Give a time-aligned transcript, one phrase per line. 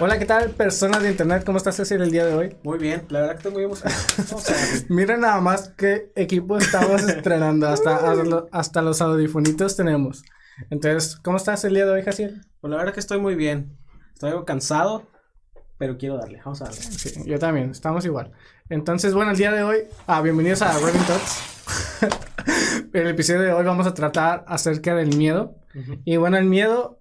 [0.00, 1.44] Hola, ¿qué tal, personas de internet?
[1.46, 2.56] ¿Cómo estás, Cecil, el día de hoy?
[2.64, 3.96] Muy bien, la verdad que estoy muy emocionado.
[4.88, 7.68] Miren nada más qué equipo estamos estrenando.
[7.68, 8.00] Hasta,
[8.50, 10.24] hasta los audifonitos tenemos.
[10.68, 12.40] Entonces, ¿cómo estás el día de hoy, Jaciel?
[12.60, 13.78] Pues la verdad que estoy muy bien.
[14.14, 15.06] Estoy algo cansado,
[15.78, 16.40] pero quiero darle.
[16.44, 16.80] Vamos a darle.
[16.80, 18.32] Sí, yo también, estamos igual.
[18.68, 19.76] Entonces, bueno, el día de hoy,
[20.08, 21.42] ah, bienvenidos a Raving Talks.
[22.92, 25.54] el episodio de hoy vamos a tratar acerca del miedo.
[26.04, 27.00] Y bueno, el miedo,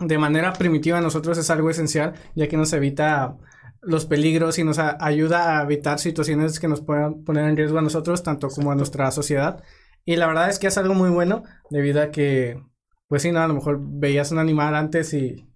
[0.00, 3.36] de manera primitiva, a nosotros es algo esencial, ya que nos evita
[3.82, 7.82] los peligros y nos ayuda a evitar situaciones que nos puedan poner en riesgo a
[7.82, 9.62] nosotros, tanto como a nuestra sociedad.
[10.04, 12.62] Y la verdad es que es algo muy bueno, debido a que,
[13.08, 15.46] pues sí, no, a lo mejor veías un animal antes y,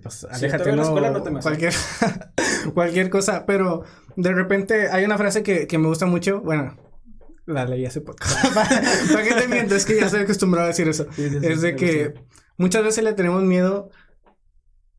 [0.00, 0.92] pues aléjate, no,
[1.42, 1.74] cualquier,
[2.74, 3.84] cualquier cosa, pero
[4.16, 6.76] de repente hay una frase que, que me gusta mucho, bueno,
[7.46, 8.18] la leí hace poco.
[8.54, 9.74] ¿Para qué te miento?
[9.74, 11.06] Es que ya estoy acostumbrado a decir eso.
[11.16, 12.14] es de que
[12.58, 13.90] muchas veces le tenemos miedo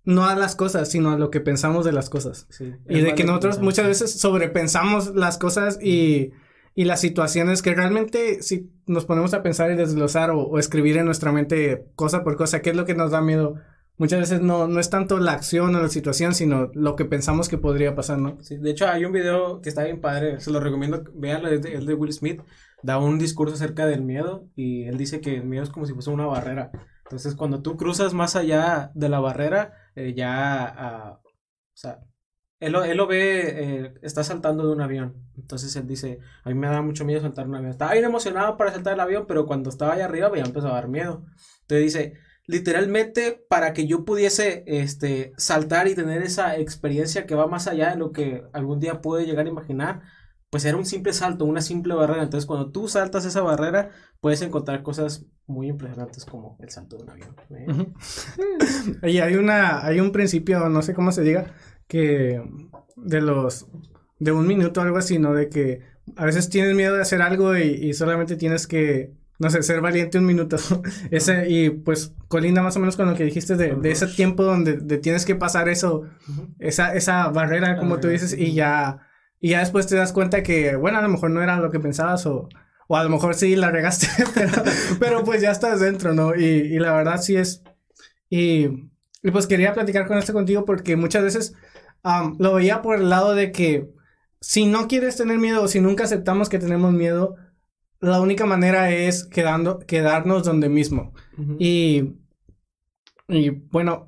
[0.03, 2.47] no a las cosas, sino a lo que pensamos de las cosas.
[2.89, 6.31] y de que nosotros muchas veces sobrepensamos las cosas y,
[6.73, 10.97] y, las situaciones que realmente si nos ponemos a pensar y desglosar o, o, escribir
[10.97, 13.55] en nuestra mente cosa por cosa, ¿qué es lo que nos da miedo?
[13.99, 17.49] muchas veces no, no es tanto la acción o la situación, sino lo que pensamos
[17.49, 18.41] que podría pasar, ¿no?
[18.41, 21.61] Sí, de hecho hay un video que está bien padre, se lo recomiendo, veanlo, es
[21.61, 22.41] de, de Will Smith,
[22.81, 25.93] da un discurso acerca del miedo y él dice que el miedo es como si
[25.93, 26.71] fuese una barrera.
[27.09, 31.29] Entonces cuando tú cruzas más allá de la barrera, eh, ya, ah, o
[31.73, 32.01] sea,
[32.59, 35.15] él él lo ve, eh, está saltando de un avión.
[35.35, 37.71] Entonces él dice, a mí me da mucho miedo saltar un avión.
[37.71, 40.73] Estaba bien emocionado para saltar el avión, pero cuando estaba allá arriba ya empezó a
[40.73, 41.25] dar miedo.
[41.61, 42.13] Entonces dice,
[42.45, 47.89] literalmente para que yo pudiese este, saltar y tener esa experiencia que va más allá
[47.91, 50.01] de lo que algún día pude llegar a imaginar,
[50.49, 52.23] pues era un simple salto, una simple barrera.
[52.23, 57.03] Entonces cuando tú saltas esa barrera, puedes encontrar cosas muy impresionantes como el salto de
[57.03, 57.35] un avión.
[57.51, 57.87] ¿eh?
[59.09, 61.53] y hay una, hay un principio, no sé cómo se diga,
[61.87, 62.41] que
[62.95, 63.67] de los,
[64.19, 65.33] de un minuto o algo así, ¿no?
[65.33, 65.81] De que
[66.15, 70.17] a veces tienes miedo de hacer algo y solamente tienes que no sé, ser valiente
[70.17, 70.57] un minuto.
[71.11, 74.43] ese, y pues colinda más o menos con lo que dijiste de, de ese tiempo
[74.43, 76.03] donde tienes que pasar eso,
[76.59, 78.99] esa, esa barrera, como tú dices, y ya,
[79.39, 81.79] y ya después te das cuenta que, bueno, a lo mejor no era lo que
[81.79, 82.49] pensabas o,
[82.87, 84.51] o a lo mejor sí la regaste, pero,
[84.99, 86.35] pero pues ya estás dentro, ¿no?
[86.35, 87.63] Y, y la verdad sí es,
[88.29, 88.65] y,
[89.23, 91.55] y, pues quería platicar con esto contigo porque muchas veces
[92.39, 93.89] lo veía por el lado de que
[94.41, 97.35] si no quieres tener miedo o si nunca aceptamos que tenemos miedo,
[97.99, 101.13] la única manera es quedando, quedarnos donde mismo.
[101.59, 102.15] y,
[103.27, 104.07] y bueno,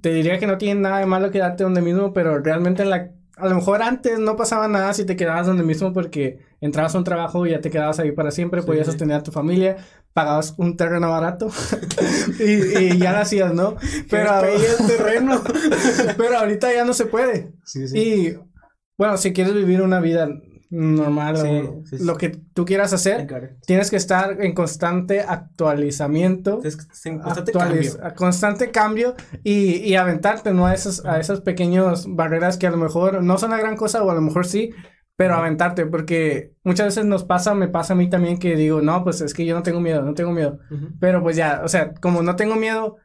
[0.00, 3.48] te diría que no tiene nada de malo quedarte donde mismo, pero realmente la, a
[3.48, 7.04] lo mejor antes no pasaba nada si te quedabas donde mismo porque entrabas a un
[7.04, 9.76] trabajo y ya te quedabas ahí para siempre, podías sostener a tu familia,
[10.12, 11.50] pagabas un terreno barato
[12.38, 13.76] y, ya lo hacías, ¿no?
[14.08, 15.42] Pero, el terreno.
[16.16, 17.52] pero ahorita ya no se puede.
[17.92, 18.34] Y
[18.96, 20.28] bueno, si quieres vivir una vida
[20.74, 23.26] normal o lo que tú quieras hacer,
[23.66, 26.60] tienes que estar en constante actualizamiento,
[27.04, 29.14] en constante cambio, constante cambio
[29.44, 30.66] y, y aventarte, ¿no?
[30.66, 34.02] A esas, a esas pequeñas barreras que a lo mejor no son la gran cosa
[34.02, 34.70] o a lo mejor sí,
[35.16, 39.04] pero aventarte, porque muchas veces nos pasa, me pasa a mí también que digo, no,
[39.04, 40.58] pues es que yo no tengo miedo, no tengo miedo,
[40.98, 42.96] pero pues ya, o sea, como no tengo miedo,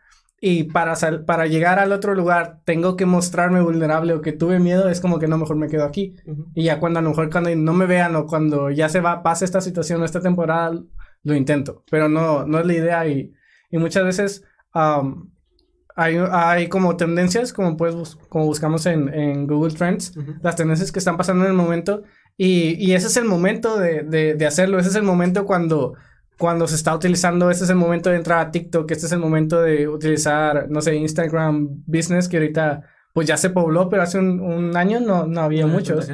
[0.41, 0.95] y para,
[1.25, 5.19] para llegar al otro lugar tengo que mostrarme vulnerable o que tuve miedo, es como
[5.19, 6.15] que no, mejor me quedo aquí.
[6.55, 9.21] Y ya cuando a lo mejor cuando no me vean o cuando ya se va,
[9.21, 10.79] pasa esta situación o esta temporada,
[11.23, 11.83] lo intento.
[11.91, 13.33] Pero no, no es la idea y,
[13.69, 20.13] y muchas veces hay, hay como tendencias, como, pues, como buscamos en, en Google Trends,
[20.41, 22.03] las tendencias que están pasando en el momento
[22.37, 25.95] y, y ese es el momento de, de, de hacerlo, ese es el momento cuando
[26.39, 29.19] cuando se está utilizando, este es el momento de entrar a TikTok, este es el
[29.19, 32.81] momento de utilizar, no sé, Instagram Business, que ahorita
[33.13, 36.09] pues ya se pobló, pero hace un, año no, no había muchos.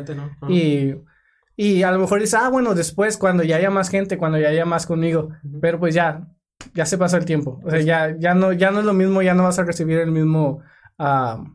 [0.50, 0.96] Y,
[1.56, 4.50] y a lo mejor dices, ah, bueno, después, cuando ya haya más gente, cuando ya
[4.50, 5.30] haya más conmigo,
[5.62, 6.28] pero pues ya,
[6.74, 7.62] ya se pasa el tiempo.
[7.64, 10.00] O sea, ya, ya, no, ya no es lo mismo, ya no vas a recibir
[10.00, 10.64] el mismo
[10.98, 11.46] uh,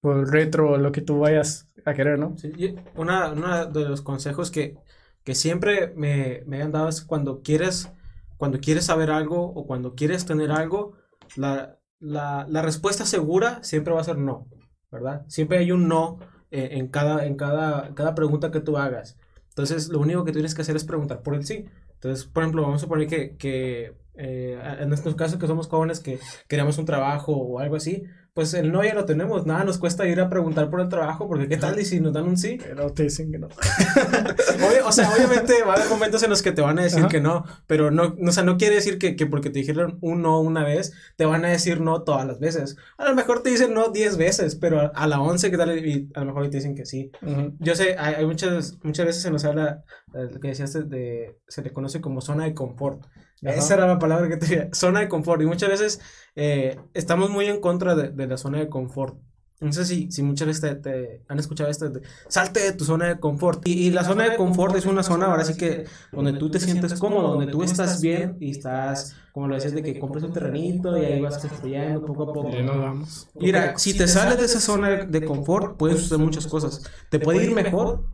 [0.00, 2.34] pues, retro, lo que tú vayas a querer, ¿no?
[2.38, 4.78] Sí, una, uno de los consejos que,
[5.22, 7.92] que siempre me, me han dado es cuando quieres
[8.36, 10.92] cuando quieres saber algo o cuando quieres tener algo,
[11.36, 14.48] la, la, la respuesta segura siempre va a ser no,
[14.90, 15.24] ¿verdad?
[15.28, 16.18] Siempre hay un no
[16.50, 19.18] eh, en, cada, en cada, cada pregunta que tú hagas.
[19.48, 21.64] Entonces, lo único que tienes que hacer es preguntar por el sí.
[21.94, 26.00] Entonces, por ejemplo, vamos a suponer que, que eh, en estos casos que somos jóvenes
[26.00, 26.18] que
[26.48, 28.04] queremos un trabajo o algo así,
[28.36, 31.26] pues el no ya lo tenemos, nada nos cuesta ir a preguntar por el trabajo,
[31.26, 32.58] porque qué tal y si nos dan un sí.
[32.62, 33.48] Pero te dicen que no.
[34.86, 37.18] o sea, obviamente va a haber momentos en los que te van a decir que
[37.18, 40.38] no, pero no, o sea, no quiere decir que, que, porque te dijeron un no
[40.38, 42.76] una vez, te van a decir no todas las veces.
[42.98, 45.74] A lo mejor te dicen no diez veces, pero a, la once, ¿qué tal?
[45.78, 47.10] Y a lo mejor te dicen que sí.
[47.58, 49.82] Yo sé, hay, hay, muchas, muchas veces se nos habla,
[50.12, 53.00] eh, lo que decías, de, se le conoce como zona de confort.
[53.42, 55.42] Esa era la palabra que te zona de confort.
[55.42, 56.00] Y muchas veces
[56.34, 59.18] eh, estamos muy en contra de, de, la zona de confort.
[59.58, 63.06] No sé si, si muchas veces te, han escuchado esto, de, salte de tu zona
[63.08, 63.66] de confort.
[63.66, 66.92] Y, la, zona de confort es una zona ahora sí que donde tú te sientes
[67.00, 70.98] cómodo, donde tú estás bien y estás, como lo decías, de que compres un terrenito
[70.98, 72.50] y ahí vas construyendo poco a poco.
[72.50, 73.28] vamos.
[73.34, 76.82] Mira, si te sales de esa zona de confort, puedes hacer muchas cosas.
[77.08, 78.04] Te puede ir mejor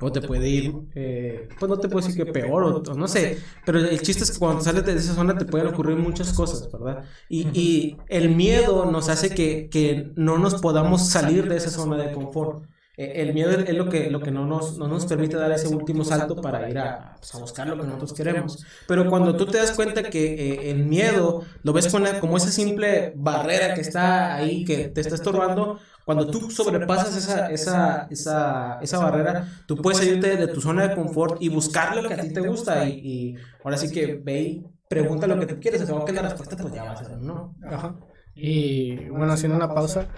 [0.00, 3.38] o te puede ir, eh, pues no te puedo decir que peor, o, no sé,
[3.66, 6.70] pero el chiste es que cuando sales de esa zona te pueden ocurrir muchas cosas,
[6.72, 7.04] ¿verdad?
[7.28, 11.96] Y, y el miedo nos hace que, que, no nos podamos salir de esa zona
[11.96, 12.64] de confort.
[12.96, 15.68] Eh, el miedo es lo que, lo que no, nos, no nos permite dar ese
[15.68, 18.64] último salto para ir a, pues, a buscar lo que nosotros queremos.
[18.86, 22.50] Pero cuando tú te das cuenta que eh, el miedo lo ves con como esa
[22.50, 25.78] simple barrera que está ahí, que te está estorbando,
[26.14, 30.94] cuando tú sobrepasas esa, esa, esa, esa barrera, tú puedes salirte de tu zona de
[30.96, 32.84] confort y buscar lo que a ti te gusta.
[32.88, 35.88] Y, y ahora sí que ve y pregunta lo que tú quieres.
[35.88, 37.54] O que la respuesta pues ya va a ser no.
[37.64, 37.94] Ajá.
[38.34, 40.08] Y bueno, haciendo una pausa,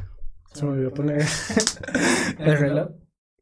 [0.54, 1.26] se me olvidó poner
[2.38, 2.88] el reloj.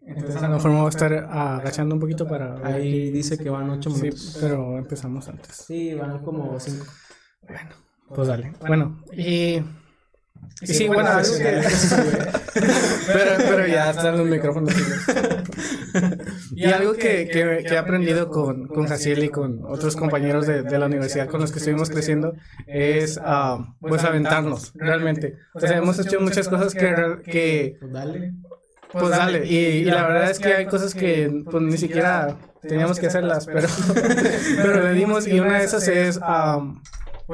[0.00, 2.67] Entonces a lo mejor me voy a estar agachando un poquito para...
[2.67, 4.20] Ahí dice que van ocho minutos.
[4.20, 5.55] Sí, pero empezamos antes.
[5.55, 6.85] Sí, van como cinco.
[7.47, 7.70] Bueno,
[8.08, 8.52] pues dale.
[8.67, 9.62] Bueno, y...
[10.62, 11.44] Sí, bueno, algo que...
[13.06, 14.75] pero, pero ya están los micrófonos.
[16.54, 20.62] y algo que, que, que, he aprendido con, con Jaciel y con otros compañeros de,
[20.62, 22.34] de, la universidad con los que estuvimos creciendo
[22.66, 25.38] es uh, pues aventarnos, realmente.
[25.54, 26.94] O sea, hemos hecho muchas cosas que...
[27.25, 28.32] que pues dale.
[28.92, 29.46] Pues dale.
[29.46, 33.46] Y, y la verdad es que hay cosas que pues ni siquiera teníamos que hacerlas,
[33.46, 33.69] pero,
[34.56, 36.19] pero le dimos y una de esas es...
[36.19, 36.82] Um,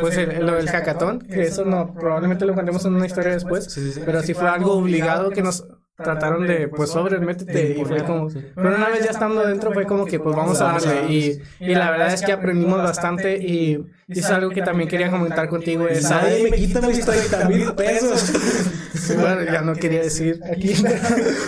[0.01, 3.79] pues el, lo del hackathon, que eso no, probablemente lo contemos en una historia después,
[4.05, 5.67] pero sí fue algo obligado que nos
[5.97, 9.87] trataron de, pues sobre, métete, y fue como, pero una vez ya estando dentro fue
[9.87, 13.83] como que, pues vamos a darle, y, y la verdad es que aprendimos bastante, y,
[14.07, 17.73] y es algo que también quería comentar contigo, es, ay, me quita mis 30 mil
[17.75, 18.33] pesos.
[19.17, 20.75] bueno, ya no quería decir aquí,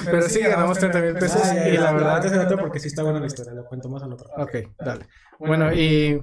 [0.06, 3.53] pero sí ganamos 30 mil pesos, y la verdad, porque sí está buena la historia,
[3.53, 4.31] lo cuento más al otro.
[4.39, 5.06] Ok, dale.
[5.39, 6.23] Bueno, y...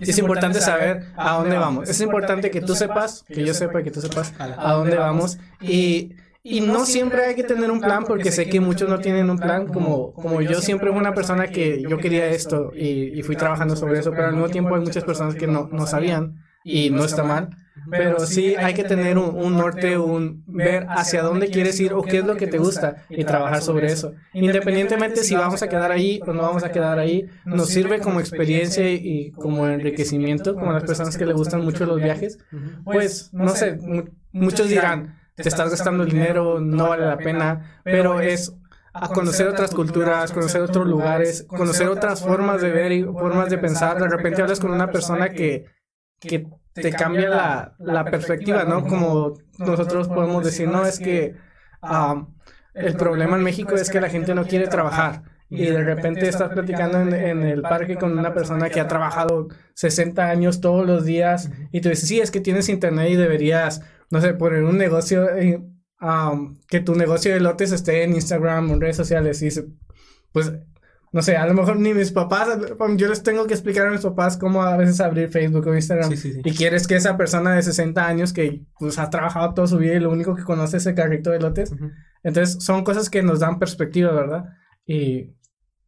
[0.00, 1.88] Es, importante saber a dónde vamos.
[1.88, 5.38] Es importante que tú sepas, que yo sepa, que tú sepas a dónde vamos.
[5.60, 9.30] Y, y no siempre hay que tener un plan porque sé que muchos no tienen
[9.30, 9.66] un plan.
[9.66, 13.74] Como, como yo siempre fui una persona que yo quería esto y, y fui trabajando
[13.74, 17.04] sobre eso, pero al mismo tiempo hay muchas personas que no, no sabían y no
[17.04, 17.50] está mal.
[17.90, 22.18] Pero sí hay que tener un, norte, un ver hacia dónde quieres ir o qué
[22.18, 24.14] es lo que te gusta y trabajar sobre eso.
[24.32, 28.20] Independientemente si vamos a quedar ahí o no vamos a quedar ahí, nos sirve como
[28.20, 32.38] experiencia y como enriquecimiento, como las personas que le gustan mucho los viajes.
[32.84, 33.78] Pues, no sé,
[34.32, 38.52] muchos dirán, te estás gastando dinero, no vale la pena, pero es
[38.98, 43.58] a conocer otras culturas, conocer otros lugares, conocer otras formas de ver y formas de
[43.58, 44.00] pensar.
[44.00, 45.66] De repente hablas con una persona que,
[46.18, 46.46] que
[46.82, 48.86] te cambia la, la perspectiva, ¿no?
[48.86, 51.34] Como nosotros podemos decir, no, es que
[52.74, 55.22] el problema en México es que la gente no quiere trabajar.
[55.48, 59.46] Y de repente estás platicando en, en, el parque con una persona que ha trabajado
[59.74, 63.80] 60 años todos los días y tú dices, sí, es que tienes internet y deberías,
[64.10, 65.28] no sé, poner un negocio,
[66.68, 69.40] que tu negocio de lotes esté en Instagram o en redes sociales.
[69.40, 69.50] Y
[70.32, 70.52] pues
[71.12, 72.48] no sé, a lo mejor ni mis papás,
[72.96, 76.12] yo les tengo que explicar a mis papás cómo a veces abrir Facebook o Instagram.
[76.44, 79.94] Y quieres que esa persona de 60 años que pues ha trabajado toda su vida
[79.94, 81.74] y lo único que conoce es el carrito de lotes.
[82.22, 84.44] Entonces son cosas que nos dan perspectiva, ¿verdad?
[84.86, 85.34] Y...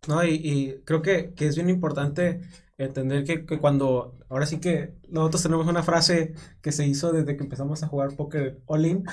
[0.06, 2.40] No, y, y creo que, que, es bien importante
[2.78, 7.36] entender que, que, cuando, ahora sí que nosotros tenemos una frase que se hizo desde
[7.36, 9.04] que empezamos a jugar póker all-in.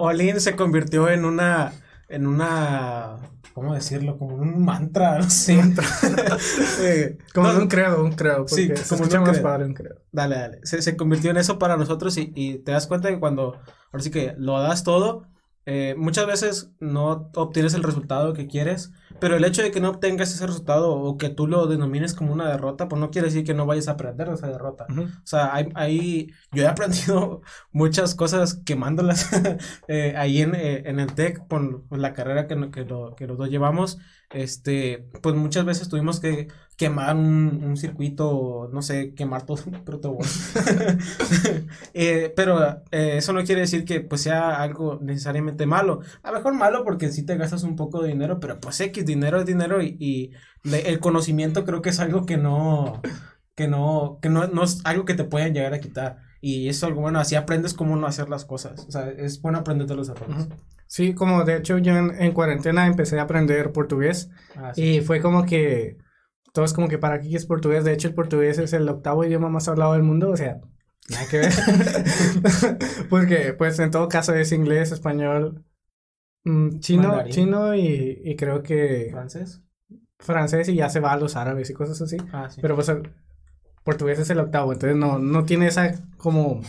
[0.00, 1.72] all-in se convirtió en una,
[2.08, 3.18] en una
[3.54, 4.18] ¿cómo decirlo?
[4.18, 5.60] Como un mantra, no sé.
[7.34, 8.46] como un credo, un credo.
[8.48, 9.96] Sí, como un más padre un credo.
[10.12, 10.60] Dale, dale.
[10.64, 13.58] Se, se, convirtió en eso para nosotros y, y, te das cuenta que cuando,
[13.92, 15.26] ahora sí que lo das todo,
[15.66, 19.90] eh, muchas veces no obtienes el resultado que quieres, pero el hecho de que no
[19.90, 23.44] obtengas ese resultado o que tú lo denomines como una derrota, pues no quiere decir
[23.44, 24.86] que no vayas a aprender de esa derrota.
[24.90, 29.28] O sea, hay, hay, yo he aprendido muchas cosas quemándolas
[29.88, 33.36] eh, ahí en, eh, en, el TEC con, la carrera que, que, lo, que los
[33.36, 33.98] dos llevamos.
[34.30, 40.24] Este, pues muchas veces tuvimos que quemar un, circuito, no sé, quemar todo un protobol.
[41.94, 46.00] eh, pero eh, eso no quiere decir que pues sea algo necesariamente malo.
[46.22, 49.04] A lo mejor malo porque sí te gastas un poco de dinero, pero pues X,
[49.04, 50.32] dinero es dinero y,
[50.64, 53.00] el conocimiento creo que es algo que no,
[53.54, 56.18] que no, que no, no es algo que te pueden llegar a quitar.
[56.40, 58.86] Y eso es algo bueno, así aprendes cómo no hacer las cosas.
[58.88, 60.48] O sea, es bueno aprender de los errores.
[60.92, 64.96] Sí, como de hecho yo en, en cuarentena empecé a aprender portugués Ah, sí.
[64.96, 65.96] y fue como que
[66.52, 69.48] todos como que para qué es portugués, de hecho el portugués es el octavo idioma
[69.48, 70.60] más hablado del mundo, o sea,
[71.08, 71.52] nada que ver.
[73.08, 75.64] Porque pues en todo caso es inglés, español,
[76.44, 77.32] mm, chino, Mandarín.
[77.32, 79.62] chino y, y creo que ¿Francés?
[80.18, 82.16] francés y ya se va a los árabes y cosas así.
[82.32, 82.60] Ah, sí.
[82.60, 83.12] Pero pues el
[83.84, 86.60] portugués es el octavo, entonces no, no tiene esa como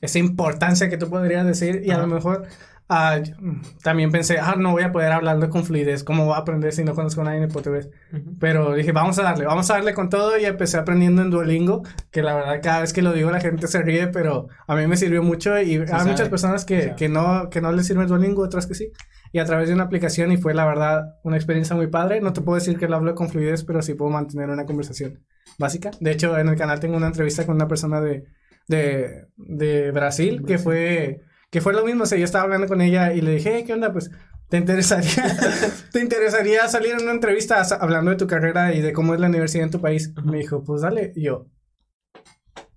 [0.00, 2.46] esa importancia que tú podrías decir y a lo mejor
[2.88, 6.38] ah, mm, también pensé, ah, no voy a poder hablarlo con fluidez, ¿cómo voy a
[6.38, 7.88] aprender si no conozco a nadie de portugués?
[8.12, 8.36] Ujú.
[8.38, 11.82] Pero dije, vamos a darle, vamos a darle con todo y empecé aprendiendo en Duolingo,
[12.10, 14.86] que la verdad cada vez que lo digo la gente se ríe, pero a mí
[14.86, 18.02] me sirvió mucho y hay sabe, muchas personas que, que no, que no les sirve
[18.02, 18.92] el Duolingo, otras que sí.
[19.30, 22.20] Y a través de una aplicación y fue la verdad una experiencia muy padre.
[22.22, 25.22] No te puedo decir que lo hablo con fluidez, pero sí puedo mantener una conversación
[25.58, 25.90] básica.
[26.00, 28.24] De hecho, en el canal tengo una entrevista con una persona de,
[28.68, 30.58] de, de Brasil, que Brasil.
[30.58, 32.04] fue que fue lo mismo.
[32.04, 33.92] O sea, yo estaba hablando con ella y le dije, "Hey, ¿qué onda?
[33.92, 34.10] Pues,
[34.48, 35.36] ¿te interesaría,
[35.92, 39.28] ¿te interesaría salir en una entrevista hablando de tu carrera y de cómo es la
[39.28, 40.12] universidad en tu país?
[40.24, 41.12] Me dijo, pues dale.
[41.16, 41.46] Y yo,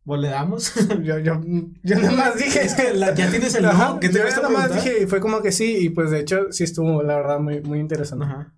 [0.03, 0.73] ¿Vos le damos?
[1.03, 1.39] yo, yo,
[1.83, 4.49] yo nada más dije, Es que la- ya tienes el no, ¿qué te yo nada
[4.49, 7.39] más dije y fue como que sí, y pues de hecho sí estuvo, la verdad,
[7.39, 8.25] muy, muy interesante.
[8.25, 8.53] Ajá.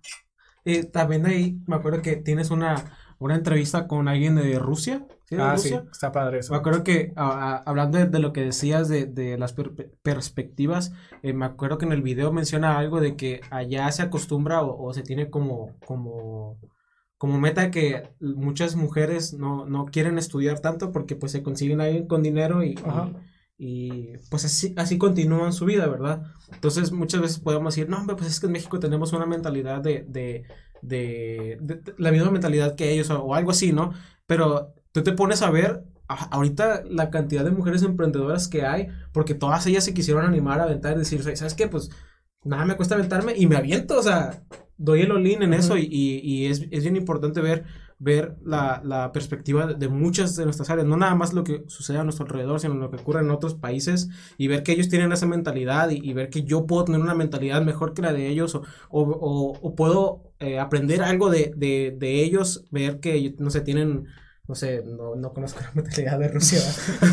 [0.64, 5.06] Eh, también ahí me acuerdo que tienes una, una entrevista con alguien de Rusia.
[5.24, 5.36] ¿Sí?
[5.36, 6.52] ¿De Ah, sí, está padre eso.
[6.52, 9.72] Me acuerdo que a- a- hablando de, de lo que decías de, de las per-
[10.02, 14.62] perspectivas, eh, me acuerdo que en el video menciona algo de que allá se acostumbra
[14.62, 16.58] o, o se tiene como, como,
[17.16, 22.06] como meta que muchas mujeres no, no quieren estudiar tanto porque pues se consiguen alguien
[22.06, 23.10] con dinero y, y- Ajá.
[23.56, 26.22] y, pues así, así continúan su vida, ¿verdad?
[26.52, 29.80] Entonces muchas veces podemos decir, no, hombre, pues es que en México tenemos una mentalidad
[29.80, 30.44] de, de,
[30.82, 33.92] de, de- de- la misma mentalidad que ellos o, o algo así, ¿no?
[34.26, 39.34] Pero tú te pones a ver ahorita la cantidad de mujeres emprendedoras que hay, porque
[39.34, 41.68] todas ellas se quisieron animar a aventar y decir, ¿sabes qué?
[41.68, 41.90] Pues
[42.44, 44.44] nada me cuesta aventarme y me aviento, o sea,
[44.76, 47.64] doy el olín en eso y, y- y es, es bien importante ver,
[47.98, 51.98] ver la, la perspectiva de muchas de nuestras áreas, no nada más lo que sucede
[51.98, 55.12] a nuestro alrededor, sino lo que ocurre en otros países y ver que ellos tienen
[55.12, 58.28] esa mentalidad y, y ver que yo puedo tener una mentalidad mejor que la de
[58.28, 63.34] ellos o, o, o- o puedo eh, aprender algo de, de, de ellos, ver que,
[63.38, 64.06] no sé, tienen
[64.46, 66.60] no sé, no, no conozco la mentalidad de Rusia,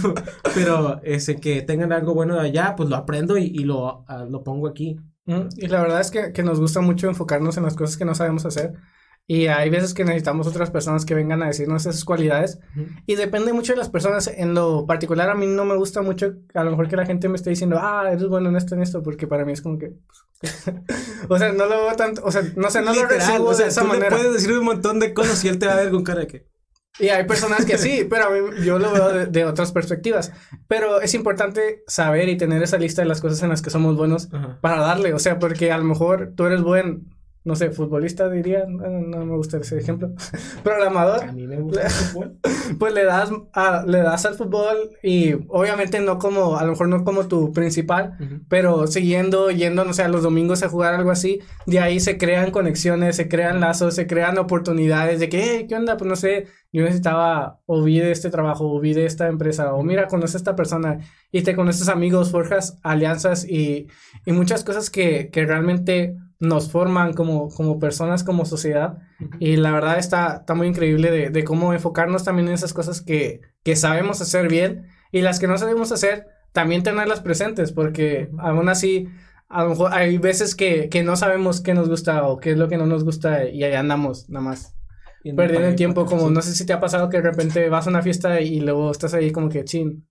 [0.56, 4.26] pero ese que tengan algo bueno de allá, pues lo aprendo y, y lo, ah,
[4.30, 5.00] lo pongo aquí.
[5.26, 8.06] Mm, Y la verdad es que, que nos gusta mucho enfocarnos en las cosas que
[8.06, 8.74] no sabemos hacer.
[9.28, 12.60] Y hay veces que necesitamos otras personas que vengan a decirnos esas cualidades.
[13.06, 14.28] Y depende mucho de las personas.
[14.28, 17.30] En lo particular, a mí no me gusta mucho, a lo mejor que la gente
[17.30, 19.78] me esté diciendo, ah, eres bueno en esto, en esto, porque para mí es como
[19.78, 19.94] que.
[20.42, 20.66] pues,
[21.30, 22.24] o sea, no lo veo tanto.
[22.26, 24.18] O sea, no sé, no lo Literal, recibo o sea, de esa tú le manera.
[24.18, 26.28] puedes decir un montón de cosas y él te va a ver con cara de
[26.28, 26.50] que...
[27.00, 30.32] Y hay personas que sí, pero a mí yo lo veo de, de otras perspectivas.
[30.68, 33.96] Pero es importante saber y tener esa lista de las cosas en las que somos
[33.96, 34.58] buenos Ajá.
[34.62, 35.14] para darle.
[35.14, 39.26] O sea, porque a lo mejor tú eres buen, no sé, futbolista diría, no, no
[39.26, 40.12] me gusta ese ejemplo,
[40.64, 41.24] programador.
[41.24, 42.38] A mí me gusta el fútbol.
[42.80, 46.88] Pues le das, a- le das al fútbol y obviamente no como, a lo mejor
[46.88, 48.36] no como tu principal, Ujú.
[48.48, 52.18] pero siguiendo, yendo, no sé, a los domingos a jugar algo así, de ahí se
[52.18, 55.98] crean conexiones, se crean lazos, se crean oportunidades de que, "Hey, ¿qué onda?
[55.98, 59.74] Pues no sé, yo necesitaba, o vi de este trabajo, o vi de esta empresa,
[59.74, 61.00] o mira, conoces a esta persona,
[61.32, 63.88] y te conoces amigos, forjas alianzas y,
[64.26, 68.98] y muchas cosas que, que realmente nos forman como, como personas, como sociedad.
[69.40, 73.00] Y la verdad está, está muy increíble de, de cómo enfocarnos también en esas cosas
[73.00, 78.30] que, que sabemos hacer bien y las que no sabemos hacer, también tenerlas presentes, porque
[78.40, 79.08] aún así,
[79.50, 82.58] a lo mejor hay veces que, que no sabemos qué nos gusta o qué es
[82.58, 84.76] lo que no nos gusta y ahí andamos nada más.
[85.24, 87.92] Perdiendo el tiempo, como no sé si te ha pasado que de repente vas a
[87.92, 90.08] una fiesta y luego estás ahí como que, chin,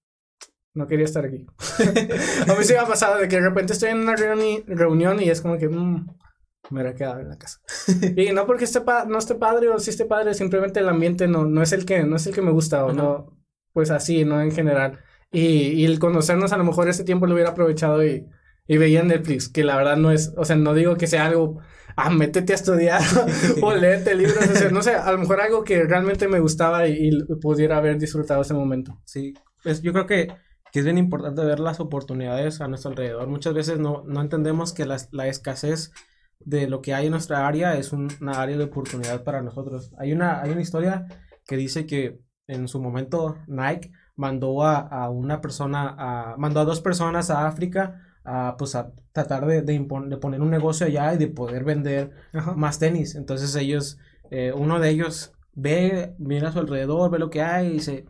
[0.75, 1.47] no quería estar aquí.
[2.49, 5.21] a mí sí me ha pasado de que de repente estoy en una reuni- reunión
[5.21, 6.07] y es como que, mmm,
[6.71, 7.61] me hubiera quedado en la casa.
[8.17, 11.27] y no porque esté pa- no esté padre o sí esté padre, simplemente el ambiente
[11.29, 12.97] no, no es el que, no es el que me gusta o Ajá.
[12.97, 13.37] no,
[13.73, 15.01] pues así, no en general.
[15.33, 15.41] Y,
[15.81, 18.27] y el conocernos a lo mejor ese tiempo lo hubiera aprovechado y,
[18.67, 21.61] y veía Netflix, que la verdad no es, o sea, no digo que sea algo,
[21.97, 23.03] ah, métete a estudiar
[23.63, 26.87] o léete libros, o sea, no sé, a lo mejor algo que realmente me gustaba
[26.89, 29.01] y, y pudiera haber disfrutado ese momento.
[29.05, 30.29] Sí, pues yo creo que,
[30.73, 33.27] que es bien importante ver las oportunidades a nuestro alrededor.
[33.29, 35.93] Muchas veces no, no entendemos que las- la escasez
[36.41, 39.93] de lo que hay en nuestra área es un- una área de oportunidad para nosotros.
[39.99, 41.07] Hay una, hay una historia
[41.47, 46.65] que dice que en su momento Nike mandó a, a una persona, a, mandó a
[46.65, 51.15] dos personas a África a, pues, a tratar de, de, de poner un negocio allá
[51.15, 52.53] y de poder vender Ajá.
[52.55, 53.15] más tenis.
[53.15, 53.99] Entonces ellos,
[54.31, 58.05] eh, uno de ellos ve, mira a su alrededor, ve lo que hay y dice,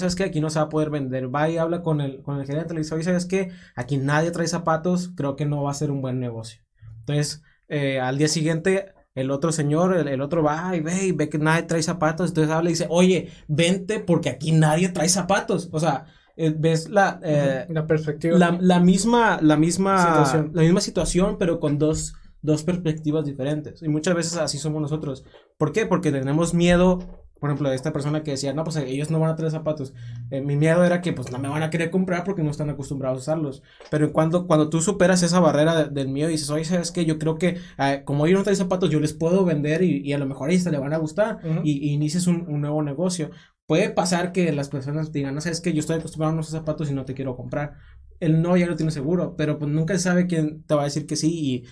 [0.00, 1.34] sabes que aquí no se va a poder vender.
[1.34, 3.50] Va y habla con el, con el gerente, le dice, oye, ¿sabes qué?
[3.76, 6.62] Aquí nadie trae zapatos, creo que no va a ser un buen negocio.
[7.00, 11.12] Entonces, eh, al día siguiente, el otro señor, el, el otro va y ve y
[11.12, 15.08] ve que nadie trae zapatos, entonces habla y dice, oye, vente porque aquí nadie trae
[15.08, 15.68] zapatos.
[15.72, 16.06] O sea,
[16.36, 17.20] eh, ves la...
[17.22, 18.38] eh, la perspectiva.
[18.38, 20.50] la, la misma, la misma Situación.
[20.54, 23.82] la misma situación, pero con dos, dos perspectivas diferentes.
[23.82, 25.24] Y muchas veces así somos nosotros.
[25.58, 25.84] ¿Por qué?
[25.86, 27.21] Porque tenemos miedo.
[27.42, 29.94] Por ejemplo, esta persona que decía, no, pues ellos no van a traer zapatos.
[30.30, 32.70] Eh, mi miedo era que pues no me van a querer comprar porque no están
[32.70, 33.62] acostumbrados a usarlos.
[33.90, 37.04] Pero cuando, cuando tú superas esa barrera de- del miedo y dices, oye, ¿sabes qué?
[37.04, 40.12] Yo creo que eh, como ellos no traen zapatos, yo les puedo vender y, y
[40.12, 41.60] a lo mejor a ellos le van a gustar Ujú.
[41.64, 43.30] y, y inicies un, un nuevo negocio.
[43.66, 46.90] Puede pasar que las personas digan, no sabes que yo estoy acostumbrado a unos zapatos
[46.90, 47.74] y no te quiero comprar.
[48.20, 50.84] El no ya lo tiene seguro, pero pues nunca se sabe quién te va a
[50.84, 51.64] decir que sí y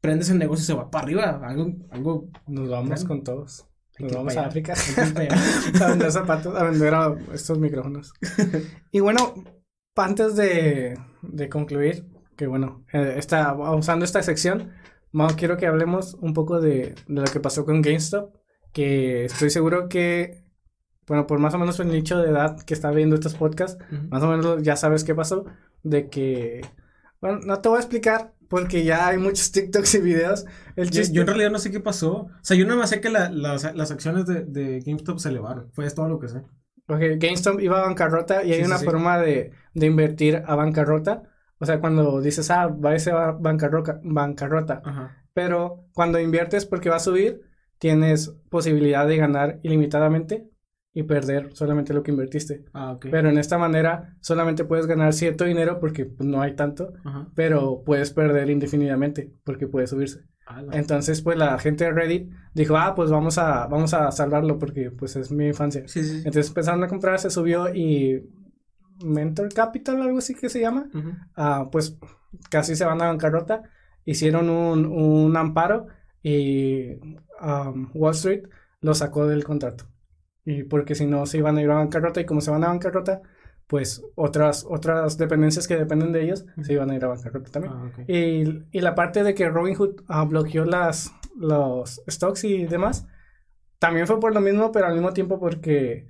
[0.00, 1.40] prendes el negocio y se va para arriba.
[1.44, 2.28] Algo, algo.
[2.46, 3.66] Nos vamos con todos.
[4.02, 4.46] Nos vamos a.
[4.46, 4.74] África.
[5.80, 8.12] A vender zapatos, a vender a estos micrófonos.
[8.90, 9.34] y bueno,
[9.96, 12.06] antes de, de concluir,
[12.36, 14.72] que bueno, eh, esta, usando esta sección,
[15.36, 18.34] quiero que hablemos un poco de, de lo que pasó con GameStop,
[18.72, 20.44] que estoy seguro que,
[21.06, 24.22] bueno, por más o menos el nicho de edad que está viendo estos podcasts, más
[24.22, 25.44] o menos ya sabes qué pasó,
[25.82, 26.62] de que,
[27.20, 30.44] bueno, no te voy a explicar porque ya hay muchos TikToks y videos.
[30.76, 32.12] El Yo, yo en realidad no sé qué pasó.
[32.12, 35.30] O sea, yo nada más sé que la- las, las acciones de, de GameStop se
[35.30, 35.70] elevaron.
[35.72, 36.42] Fue todo lo que sé.
[36.88, 38.84] Ok, GameStop iba a bancarrota y hay Sí, sí, una sí.
[38.84, 41.22] forma de, de invertir a bancarrota.
[41.58, 44.82] O sea, cuando dices, ah, va a ser bancarrota, bancarrota.
[44.84, 45.24] Ajá.
[45.32, 47.40] Pero cuando inviertes porque va a subir,
[47.78, 50.46] tienes posibilidad de ganar ilimitadamente
[50.94, 52.64] y perder solamente lo que invertiste.
[52.74, 52.98] Ah.
[53.00, 57.28] Pero en esta manera solamente puedes ganar cierto dinero porque pues, no hay tanto, Ajá.
[57.34, 60.20] pero puedes perder indefinidamente porque puede subirse.
[60.46, 60.76] Ala.
[60.76, 64.90] Entonces, pues la gente de Reddit dijo, ah, pues vamos a, vamos a salvarlo porque
[64.90, 65.84] pues es mi infancia.
[65.86, 66.10] Sí, sí.
[66.10, 66.16] sí.
[66.18, 68.28] Entonces empezaron a comprar, se subió y
[69.02, 70.88] Mentor Capital, algo así que se llama,
[71.36, 71.98] ah, pues
[72.50, 73.62] casi se van a bancarrota.
[74.04, 75.86] Hicieron un, un amparo
[76.22, 76.94] y
[77.40, 78.42] um, Wall Street
[78.80, 79.86] lo sacó del contrato.
[80.44, 82.68] Y porque si no se iban a ir a bancarrota y como se van a
[82.68, 83.22] bancarrota,
[83.68, 87.72] pues otras, otras dependencias que dependen de ellos se iban a ir a bancarrota también.
[87.74, 87.90] Ah.
[88.08, 93.06] Y, y la parte de que Robinhood ah, bloqueó las, los stocks y demás,
[93.78, 96.06] también fue por lo mismo, pero al mismo tiempo porque,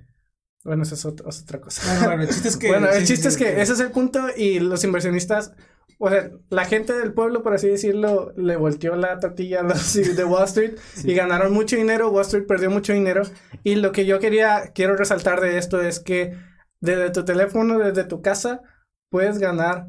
[0.63, 2.05] bueno, eso es, ot- es otra cosa.
[2.05, 2.67] Bueno, el chiste es que.
[2.67, 3.61] Bueno, el sí, chiste sí, es que sí.
[3.61, 5.53] ese es el punto y los inversionistas,
[5.99, 9.93] o sea, la gente del pueblo, por así decirlo, le volteó la tortilla a los
[10.15, 11.11] de Wall Street Sí.
[11.11, 13.23] y ganaron mucho dinero, Wall Street perdió mucho dinero
[13.63, 16.33] y lo que yo quería, quiero resaltar de esto es que
[16.81, 18.61] desde tu teléfono, desde tu casa,
[19.09, 19.87] puedes ganar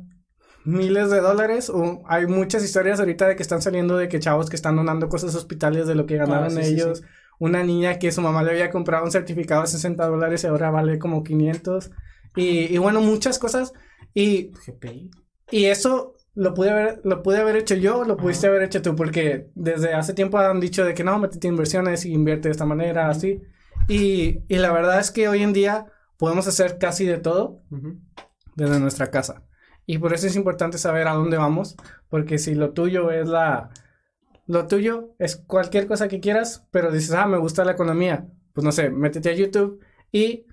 [0.65, 4.49] miles de dólares o hay muchas historias ahorita de que están saliendo de que chavos
[4.49, 7.03] que están donando cosas a hospitales de lo que ganaron Ah, sí, sí, ellos.
[7.39, 10.71] Una niña que su mamá le había comprado un certificado de 60 dólares y ahora
[10.71, 11.91] vale como 500.
[12.37, 13.73] Y, y bueno, muchas cosas.
[14.15, 15.11] Y, GPI.
[15.51, 18.57] Y eso lo pude haber, lo pude haber hecho yo, lo pudiste Ajá.
[18.57, 22.13] haber hecho tú, porque desde hace tiempo han dicho de que no, metete inversiones y
[22.13, 23.41] invierte de esta manera, así.
[23.89, 25.87] Y, y la verdad es que hoy en día
[26.19, 27.63] podemos hacer casi de todo
[28.57, 29.45] desde nuestra casa.
[29.87, 31.77] Y por eso es importante saber a dónde vamos,
[32.09, 33.71] porque si lo tuyo es la...
[34.47, 38.27] Lo tuyo es cualquier cosa que quieras, pero dices, ah, me gusta la economía.
[38.53, 39.81] Pues no sé, métete a YouTube
[40.13, 40.47] y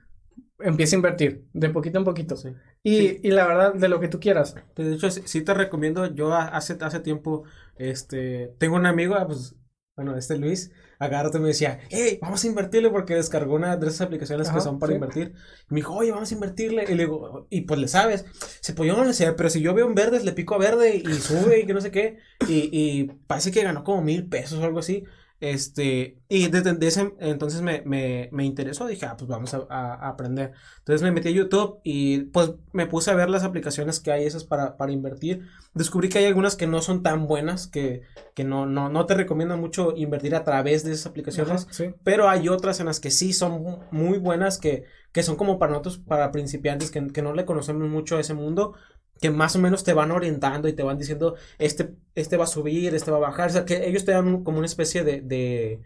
[0.60, 2.38] empieza a invertir de poquito en poquito.
[2.38, 2.49] Sí.
[2.83, 3.19] Y, Sí.
[3.23, 4.55] y la verdad, de lo que tú quieras.
[4.75, 7.43] Pues, De hecho, sí, te recomiendo, yo hace, hace tiempo,
[7.75, 9.55] este, tengo un amigo, ah, pues,
[9.95, 14.01] bueno, este Luis, agarrate me decía, hey, vamos a invertirle porque descargó una de esas
[14.01, 14.95] aplicaciones que Ajá, son para sí.
[14.95, 15.33] invertir.
[15.69, 16.85] Y me dijo, oye, vamos a invertirle.
[16.89, 18.25] Y le digo, y pues le sabes.
[18.61, 20.59] Se pues yo no le sé, pero si yo veo en verdes, le pico a
[20.59, 22.17] verde y sube y que no sé qué.
[22.47, 25.03] Y, y parece que ganó como mil pesos o algo así.
[25.41, 29.93] Este, y desde de ese entonces me, me, me interesó, dije, ah, pues vamos a,
[30.08, 30.51] aprender.
[30.80, 34.25] Entonces me metí a YouTube y pues me puse a ver las aplicaciones que hay
[34.25, 35.47] esas para, para invertir.
[35.73, 38.04] Descubrí que hay algunas que no son tan buenas, que,
[38.36, 41.63] que no, no, no te recomiendo mucho invertir a través de esas aplicaciones.
[41.63, 41.93] Ajá, sí.
[42.04, 45.58] Pero hay otras en las que sí son mu- muy buenas, que, que son como
[45.58, 48.75] para nosotros, para principiantes, que, que no le conocemos mucho a ese mundo,
[49.21, 52.47] que más o menos te van orientando y te van diciendo, este, este va a
[52.47, 55.81] subir, este va a bajar, o sea, que ellos te dan como una especie de,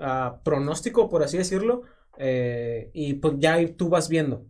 [0.00, 1.82] ah, pronóstico, por así decirlo,
[2.18, 4.46] eh, y pues ya tú vas viendo.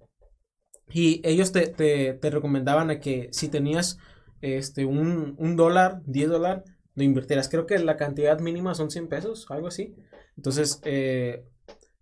[0.89, 3.99] Y ellos te, te, recomendaban a que si tenías
[4.41, 7.49] este, un, un dólar, 10 dólares, lo invirtieras.
[7.49, 9.95] Creo que la cantidad mínima son 100 pesos, algo así.
[10.37, 11.45] Entonces, eh,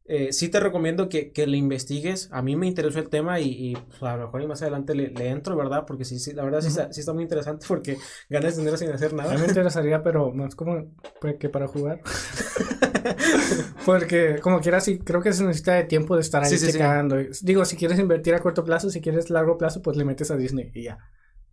[0.07, 2.29] eh, sí te recomiendo que, que le investigues.
[2.33, 4.95] A mí me interesó el tema y, y pues, a lo mejor y más adelante
[4.95, 5.85] le, le entro, ¿verdad?
[5.87, 7.97] Porque sí, sí, la verdad sí, está, sí está muy interesante porque
[8.29, 9.35] ganas dinero sin hacer A nada.
[9.35, 10.93] mí me interesaría, pero más como
[11.39, 12.01] que para jugar.
[13.85, 17.17] Porque como quieras, sí, creo que se necesita de tiempo de estar ahí Sí, checando.
[17.43, 20.37] Digo, si quieres invertir a corto plazo, si quieres largo plazo, pues le metes a
[20.37, 20.99] Disney y ya.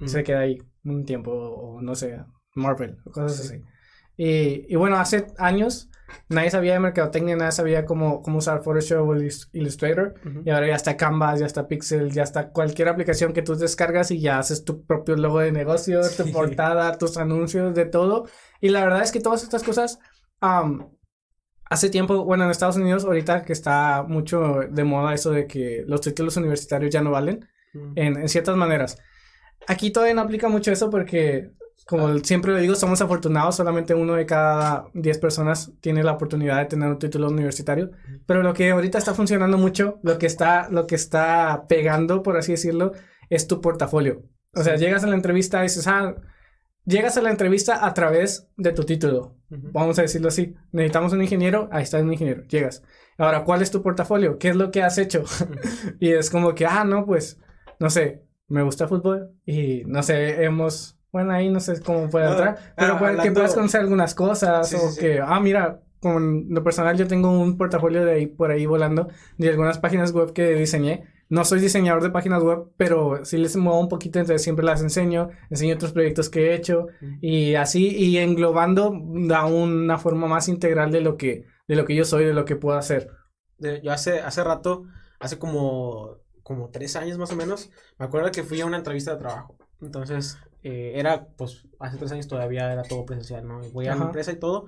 [0.05, 2.17] Se queda ahí un tiempo, o no sé,
[2.55, 3.61] Marvel, o cosas así.
[4.23, 5.89] Y, y bueno, hace años
[6.29, 10.13] nadie sabía de mercadotecnia, nadie sabía cómo, cómo usar Photoshop o Illus- Illustrator.
[10.45, 14.11] Y ahora ya está Canvas, ya está Pixel, ya está cualquier aplicación que tú descargas
[14.11, 16.31] y ya haces tu propio logo de negocio, tu Sí.
[16.31, 18.27] portada, tus anuncios, de todo.
[18.59, 19.97] Y la verdad es que todas estas cosas,
[21.69, 25.83] hace tiempo, bueno, en Estados Unidos ahorita que está mucho de moda eso de que
[25.87, 27.47] los títulos universitarios ya no valen
[27.95, 28.97] en, en ciertas maneras.
[29.67, 31.51] Aquí todavía no aplica mucho eso porque,
[31.87, 36.57] como siempre lo digo, somos afortunados, solamente uno de cada 10 personas tiene la oportunidad
[36.59, 37.91] de tener un título universitario,
[38.25, 42.37] pero lo que ahorita está funcionando mucho, lo que está, lo que está pegando, por
[42.37, 42.93] así decirlo,
[43.29, 44.23] es tu portafolio.
[44.53, 46.15] O sea, llegas a la entrevista y dices, ah,
[46.85, 49.37] llegas a la entrevista a través de tu título.
[49.49, 50.55] Vamos a decirlo así.
[50.71, 52.83] Necesitamos un ingeniero, ahí está un ingeniero, llegas.
[53.17, 54.37] Ahora, ¿cuál es tu portafolio?
[54.37, 55.23] ¿Qué es lo que has hecho?
[55.99, 57.39] y es como que, ah, no, pues,
[57.79, 62.29] no sé, me gusta fútbol y no sé, hemos, bueno, ahí no sé cómo puede
[62.29, 64.99] entrar, ah, pero puede- que hablando- puedas conocer algunas cosas Sí, o sí, sí.
[64.99, 69.07] que, ah, mira, con lo personal yo tengo un portafolio de ahí por ahí volando
[69.37, 71.03] de algunas páginas web que diseñé.
[71.29, 74.81] No soy diseñador de páginas web, pero sí les muevo un poquito, entonces siempre las
[74.81, 76.87] enseño, enseño otros proyectos que he hecho
[77.21, 78.93] y así, y englobando
[79.27, 82.43] da una forma más integral de lo que, de lo que yo soy, de lo
[82.43, 83.07] que puedo hacer.
[83.81, 84.83] Yo hace, hace rato,
[85.21, 89.11] hace como, como tres años más o menos, me acuerdo que fui a una entrevista
[89.13, 89.55] de trabajo.
[89.81, 93.63] Entonces, eh, era, pues, hace tres años todavía era todo presencial, ¿no?
[93.65, 94.67] Y Voy a la empresa y todo.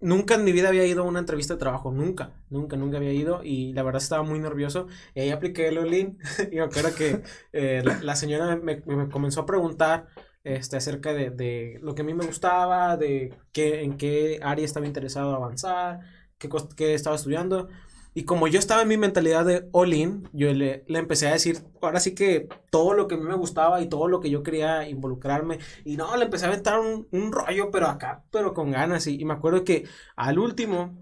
[0.00, 3.12] Nunca en mi vida había ido a una entrevista de trabajo, nunca, nunca, nunca había
[3.12, 4.86] ido y la verdad estaba muy nervioso.
[5.14, 6.18] Y ahí apliqué el Olin
[6.52, 10.08] y me acuerdo que eh, la, la señora me, me comenzó a preguntar
[10.42, 14.64] este, acerca de, de lo que a mí me gustaba, de qué, en qué área
[14.64, 16.00] estaba interesado avanzar,
[16.38, 17.68] qué, qué estaba estudiando.
[18.14, 21.58] Y como yo estaba en mi mentalidad de all-in, yo le, le empecé a decir,
[21.82, 24.42] ahora sí que todo lo que a mí me gustaba y todo lo que yo
[24.42, 25.58] quería involucrarme.
[25.84, 29.06] Y no, le empecé a aventar un, un rollo, pero acá, pero con ganas.
[29.08, 30.94] Y, y me acuerdo que al último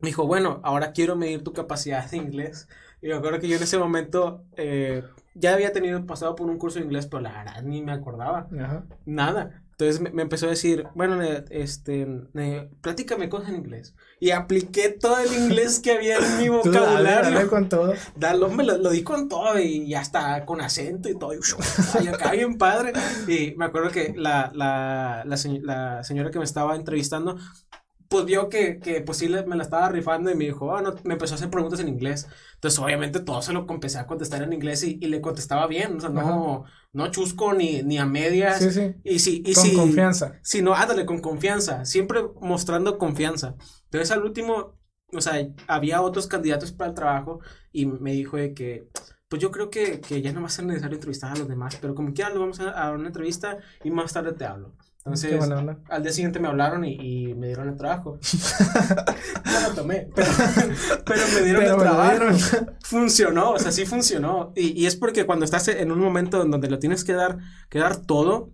[0.00, 2.68] me dijo, bueno, ahora quiero medir tu capacidad de inglés.
[3.00, 5.02] Y me acuerdo que yo en ese momento eh,
[5.34, 8.48] ya había tenido pasado por un curso de inglés, pero la verdad ni me acordaba.
[8.58, 8.86] Ajá.
[9.04, 9.62] Nada.
[9.78, 13.94] Entonces me, me empezó a decir, bueno, este, ne- platícame cosas en inglés.
[14.18, 17.30] Y apliqué todo el inglés que había en mi dale, vocabulario.
[17.30, 17.92] dale con todo.
[18.14, 21.34] Dalo, me lo, lo di con todo y ya está con acento y todo.
[21.34, 22.94] Y, acá bien padre.
[23.28, 27.36] Y me acuerdo que la, la, la, la señora que me estaba entrevistando,
[28.08, 30.82] pues vio que, que pues sí le- me la estaba rifando y me dijo, ah,
[30.82, 32.26] no, me empezó a hacer preguntas en inglés.
[32.54, 35.96] Entonces, obviamente, todo se lo empecé a contestar en inglés y, y le contestaba bien.
[35.96, 38.60] O sea, no, no chusco ni, ni a medias.
[38.60, 38.94] Sí, sí.
[39.04, 39.76] Y sí, y Con sí.
[39.76, 40.38] confianza.
[40.42, 43.54] Sí, no, ándale, con confianza, siempre mostrando confianza.
[43.84, 44.78] Entonces al último,
[45.12, 45.34] o sea,
[45.68, 47.40] había otros candidatos para el trabajo
[47.72, 48.88] y me dijo de que,
[49.28, 51.76] pues yo creo que, que ya no va a ser necesario entrevistar a los demás,
[51.80, 54.74] pero como quiera, lo vamos a, a una entrevista y más tarde te hablo.
[55.06, 55.54] Entonces,
[55.88, 56.94] al día siguiente me hablaron y,
[57.30, 58.18] y me dieron el trabajo.
[59.44, 60.32] no lo tomé, pero,
[61.04, 62.10] pero me dieron Pero el trabajo.
[62.10, 62.36] dieron.
[62.82, 64.52] Funcionó, o sea, sí funcionó.
[64.56, 67.38] Y, y es porque cuando estás en un momento en donde lo tienes que dar,
[67.70, 68.50] que dar todo,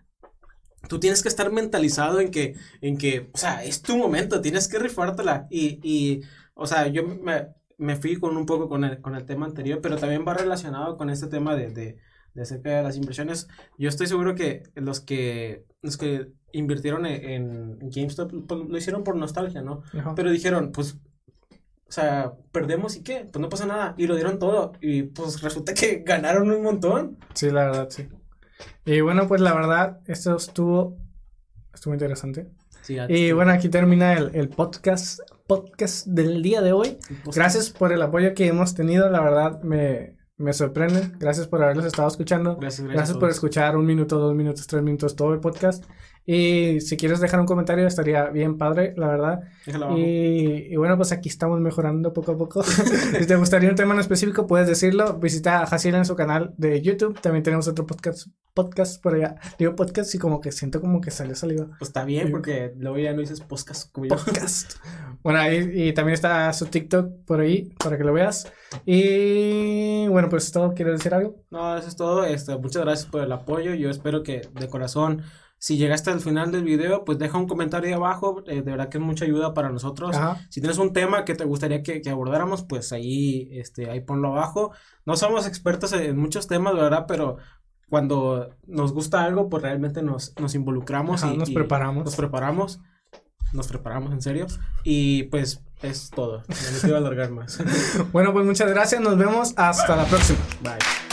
[0.88, 4.68] tú tienes que estar mentalizado en que, en que, o sea, es tu momento, tienes
[4.68, 5.46] que rifártela.
[5.50, 6.22] Y, y
[6.54, 9.80] o sea, yo me, me fui con un poco con el, con el tema anterior,
[9.82, 11.98] pero también va relacionado con este tema de, de,
[12.34, 13.48] de acerca de las inversiones.
[13.78, 19.04] Yo estoy seguro que los que, los que invirtieron en, en GameStop pues, lo hicieron
[19.04, 19.82] por nostalgia, ¿no?
[19.98, 20.14] Ajá.
[20.14, 23.94] Pero dijeron, pues, o sea, perdemos y qué, pues no pasa nada.
[23.98, 24.72] Y lo dieron todo.
[24.80, 27.18] Y pues resulta que ganaron un montón.
[27.34, 28.08] Sí, la verdad, sí.
[28.84, 30.96] Y bueno, pues la verdad, esto estuvo,
[31.74, 32.48] estuvo interesante.
[32.82, 36.98] Sí, Y bueno, aquí termina el, el podcast, podcast del día de hoy.
[37.32, 41.12] Gracias por el apoyo que hemos tenido, la verdad me, me sorprende.
[41.18, 42.56] Gracias por haberlos estado escuchando.
[42.56, 45.84] Gracias, Gracias a por escuchar un minuto, dos minutos, tres minutos, todo el podcast.
[46.24, 49.40] Y si quieres dejar un comentario, estaría bien padre, la verdad.
[49.96, 52.62] Y, y bueno, pues aquí estamos mejorando poco a poco.
[53.18, 55.14] si te gustaría un tema en específico, puedes decirlo.
[55.18, 57.20] Visita a Jaciel en su canal de YouTube.
[57.20, 59.34] También tenemos otro podcast, podcast por allá.
[59.58, 61.66] Digo podcast y como que siento como que salió saliva.
[61.80, 62.32] Pues está bien, Sí.
[62.32, 64.14] porque luego ya no dices podcast como yo.
[64.14, 64.74] Podcast.
[65.24, 68.46] bueno, ahí y también está su TikTok por ahí para que lo veas.
[68.86, 70.72] Y bueno, pues todo.
[70.74, 71.42] ¿Quieres decir algo?
[71.50, 72.24] No, eso es todo.
[72.24, 73.74] Este, muchas gracias por el apoyo.
[73.74, 75.22] Yo espero que de corazón
[75.62, 78.42] Si llegaste al final del video, pues deja un comentario ahí abajo.
[78.48, 80.16] eh, de verdad que es mucha ayuda para nosotros.
[80.16, 80.44] Ajá.
[80.50, 84.32] Si tienes un tema que te gustaría que, que abordáramos, pues ahí, este, ahí ponlo
[84.32, 84.72] abajo.
[85.06, 87.04] No somos expertos en muchos temas, ¿verdad?
[87.06, 87.36] Pero
[87.88, 92.04] cuando nos gusta algo, pues realmente nos, nos involucramos Ajá, y nos y preparamos.
[92.06, 92.80] Nos preparamos.
[93.52, 94.48] Nos preparamos, en serio.
[94.82, 96.38] Y pues es todo.
[96.38, 97.60] No me quiero alargar más.
[98.12, 99.00] Bueno, pues muchas gracias.
[99.00, 100.40] Nos vemos hasta la próxima.
[100.64, 101.11] Bye.